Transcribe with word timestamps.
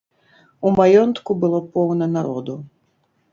У 0.69 0.71
маёнтку 0.79 1.31
было 1.43 1.59
поўна 1.75 2.05
народу. 2.17 2.57